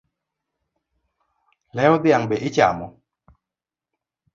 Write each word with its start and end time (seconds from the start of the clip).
Lew 1.75 1.93
dhiang’ 2.03 2.25
be 2.29 2.35
ichamo? 2.47 2.87